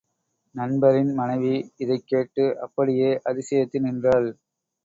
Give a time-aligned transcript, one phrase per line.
[0.55, 1.53] நண்பரின் மனைவி
[1.79, 4.29] இதைக்கேட்டு அப்படியே அதிசயித்து நின்றாள்.